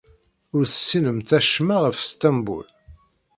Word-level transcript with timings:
Ur 0.55 0.63
tessinemt 0.67 1.31
acemma 1.37 1.77
ɣef 1.83 1.97
Sṭembul. 2.01 2.67